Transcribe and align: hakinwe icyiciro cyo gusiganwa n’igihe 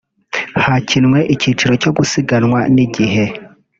hakinwe 0.65 1.19
icyiciro 1.33 1.73
cyo 1.81 1.91
gusiganwa 1.97 2.59
n’igihe 2.75 3.25